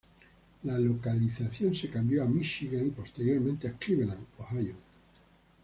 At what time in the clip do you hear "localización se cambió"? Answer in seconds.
0.79-2.23